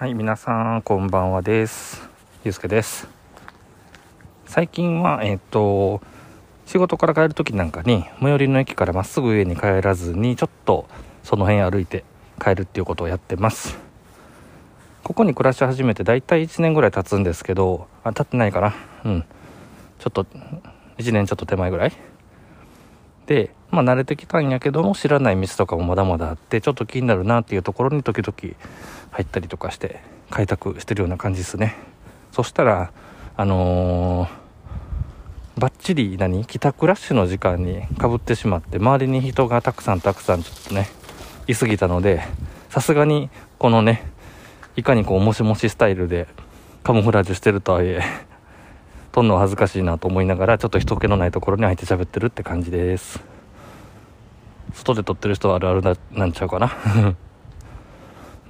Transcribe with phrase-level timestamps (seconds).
[0.00, 2.08] はい、皆さん、こんばんはです。
[2.44, 3.08] ゆうすけです。
[4.46, 6.00] 最近は、えっ、と、
[6.66, 10.86] 仕事から帰る時なんかに、最寄りの駅からまっすぐ上に帰らずに、ちょっと
[11.24, 12.04] その辺歩いて
[12.40, 13.76] 帰るっていうことをやってます。
[15.02, 18.74] ここに暮らし始めて大体1年ぐらい経つんですけど、あ、経ってないかな。
[19.04, 19.24] うん。
[19.98, 20.26] ちょっと、
[20.98, 21.92] 1年ちょっと手前ぐらい。
[23.26, 28.54] で、まあ慣れてきたんやけども、知らない道とかもまだまだあって、ちょっと気になるなっていうところに時々
[29.10, 30.00] 入ったりとかして、
[30.30, 31.76] 開拓してるような感じですね。
[32.32, 32.92] そしたら、
[33.36, 40.88] あのー、バッチリ何帰宅ラッシュの時間にかぶってしまって、周りに人がたくさんたくさんちょっとね、
[41.46, 42.22] いすぎたので、
[42.68, 44.10] さすがにこのね、
[44.76, 46.28] いかにこう、もしもしスタイルで
[46.84, 48.02] カモフラージュしてるとはいえ、
[49.10, 53.20] 撮るの恥ずかしいなと思いながら、ちょっと人気のないところに入って喋ってるって感じです。
[54.74, 56.70] 外で撮ってる人はあるあるななんちゃうかな。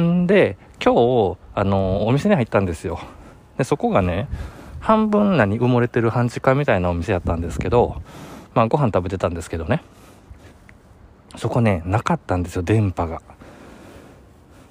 [0.00, 2.98] んで、今日、あの、お店に入ったんですよ。
[3.58, 4.28] で、そこがね、
[4.80, 8.02] 半分何埋もれてる半地下みたいなお店やったんですけど、
[8.54, 9.82] まあご飯食べてたんですけどね。
[11.36, 13.20] そこね、なかったんですよ、電波が。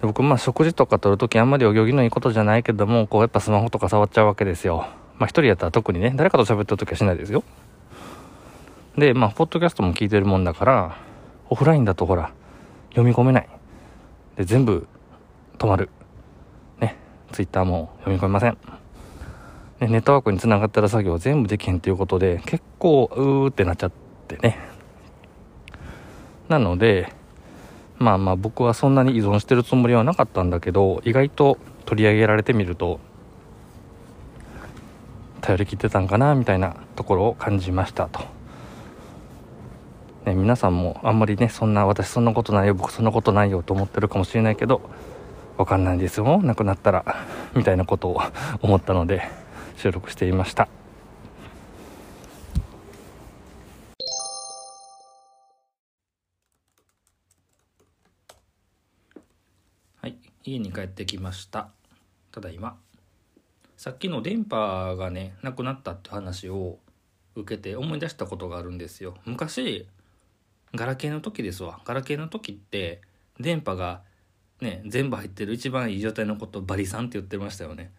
[0.00, 4.86] で僕、まあ食事とか取るときあんまりお行儀のいいことじゃないけども、こうやっぱスマホとか触っちゃうわけですよ。
[5.18, 7.44] まあ一人やったら特にね、誰かと喋ってるときはしないですよ。
[8.98, 10.96] で、まあ、ポッドキャストも聞いてるもんだから、
[11.48, 12.32] オフラインだとほら、
[12.90, 13.48] 読み込めない。
[14.36, 14.88] で、全部
[15.58, 15.90] 止まる。
[16.80, 16.96] ね、
[17.32, 18.56] ツイッターも読み込めません。
[19.80, 23.92] ネットワークにつながってる作業全部できへんということで、結構、うーってなっちゃっ
[24.26, 24.58] てね。
[26.48, 27.12] なので、
[27.98, 33.00] まあまあ僕はそんなに依存してるつもりはなかったんだけど、意外と取り上げられてみると、
[35.40, 38.20] 頼り切ってたんかな、みたいなところを感じましたと。
[40.26, 44.80] ね、皆さんもあんまりね、そんな、私そんなことないよ、僕そんなことないよと思ってるかもしれないけど、
[45.58, 48.20] わかんないですよ、亡くなったら、みたいなことを
[48.62, 49.28] 思ったので、
[49.76, 50.68] 収録していました。
[60.00, 61.70] はい、家に帰ってきました。
[62.30, 62.78] ただいま。
[63.76, 66.78] さっきの電波がね、なくなったって話を
[67.34, 69.16] 受けて思い出したことがあるんですよ。
[69.24, 69.88] 昔、
[70.72, 71.80] ガラケーの時ですわ。
[71.84, 73.00] ガラケーの時って、
[73.40, 74.02] 電波が
[74.60, 77.92] ね、全部入ってる一番いい状態のことをバリさんって言ってましたよね。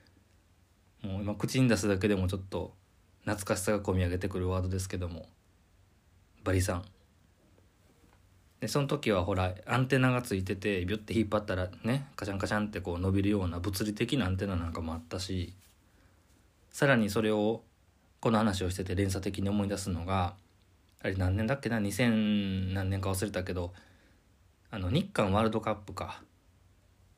[1.01, 2.73] もう今口に出すだけでもちょっと
[3.21, 5.27] 懐かしさが込み上げてくるワードですけども。
[6.43, 6.85] バリさん。
[8.59, 15.53] で、その時はほら、アンテナがついてて、ビュッて引っ張ったらね、カチャンカチャンってこう伸びるような物理的なアンテナなんかもあったし、
[16.71, 17.63] さらにそれを、
[18.19, 20.35] この話をしてて連鎖的に思い出すのが、
[21.01, 23.73] あれ何年だっけな？2000何年か忘れたけど
[24.69, 26.21] あの日韓ワールドカップか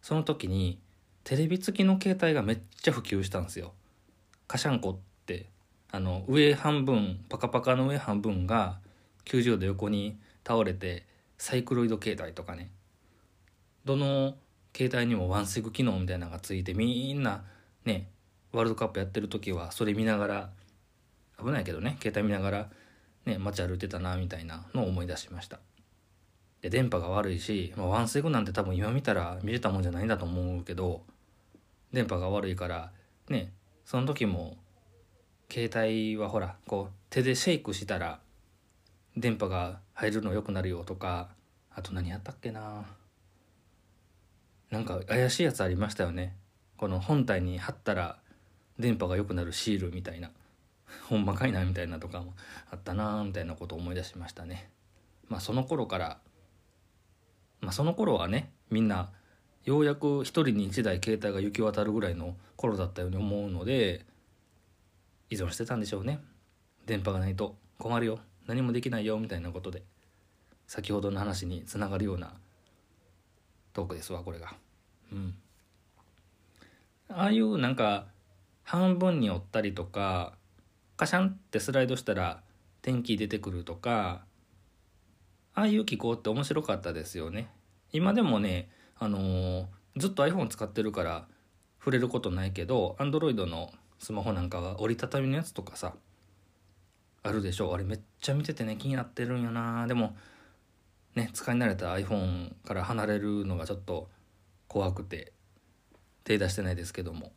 [0.01, 0.79] その時に
[1.23, 3.73] テレビ付きの携帯がめっちゃ普及したんですよ。
[4.47, 5.47] カシャンコって
[5.91, 8.79] あの上半分パカパカの上半分が
[9.25, 11.05] 90度横に倒れて
[11.37, 12.71] サイクロイド携帯とかね。
[13.85, 14.35] どの
[14.75, 17.43] 携帯にもワンセグ機能みたいなのがついてみんな
[17.85, 18.07] ね
[18.51, 20.49] ワールドカップやってる時はそれ見ながら
[21.39, 22.69] 危ないけどね携帯見ながら
[23.25, 25.59] ね、街歩いてたなみたいなのを思い出しました。
[26.61, 31.01] で電波が悪いし、まあ、ワンセグなんて多分今見たら見れたもんじゃないんだと思うけど
[31.91, 32.91] 電波が悪いから
[33.29, 33.51] ね
[33.85, 34.57] その時も
[35.51, 38.19] 携帯はほらこう手でシェイクしたら
[39.17, 41.29] 電波が入るの良くなるよとか
[41.75, 42.85] あと何やったっけな。
[44.69, 46.35] なんか怪しいやつありましたよね。
[46.77, 48.17] この本体に貼ったら
[48.79, 50.31] 電波が良くなるシールみたいな。
[51.07, 52.33] ほんまかいなみたいなとかも
[52.71, 54.69] あったなみたいなことを思い出しましたね。
[55.27, 56.19] まあその頃から
[57.61, 59.09] まあその頃はねみんな
[59.63, 64.05] ようやく一人に一台携帯が行き渡るぐらいの頃だったように思うので
[65.29, 66.19] 依存してたんでしょうね。
[66.85, 69.83] 電波がないと困るよ何もできないよみたいなことで
[70.67, 72.33] 先ほどの話につながるような
[73.73, 74.53] トークですわこれが。
[75.11, 75.35] うん。
[77.09, 78.07] ああいうなんか
[78.63, 80.33] 半分に折ったりとか
[80.97, 82.41] カシャンってスライドしたら
[82.81, 84.21] 天気出てくるとか
[85.53, 87.49] ああいう機構って面白かったですよね。
[87.91, 89.65] 今でもねあのー
[89.97, 91.27] ずっと iPhone 使ってるから
[91.79, 95.95] 触れることないけど Android のスマホなんかは折りたたみのやつとかさ
[97.23, 97.73] あるでしょ。
[97.73, 99.85] あれめっちゃ見ててね気になってるんよな。
[99.87, 100.15] でも
[101.15, 104.09] ね使い慣れた iPhone から離れるのがちょっと
[104.67, 105.33] 怖くて
[106.23, 107.33] 手出してないですけども。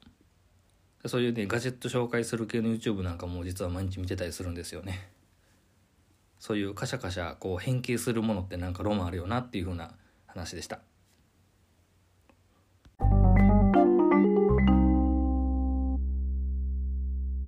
[1.06, 5.10] そういうねガジェット紹介する系の YouTube なんかも実は毎日見てたりするんですよね。
[6.44, 9.92] そういうカシャカシャこう変形するものってなんかロマンあるよなっていう風な
[10.26, 10.80] 話でした。